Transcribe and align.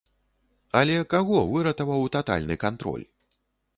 Але 0.79 0.95
каго 1.13 1.41
выратаваў 1.51 2.09
татальны 2.17 2.55
кантроль? 2.65 3.05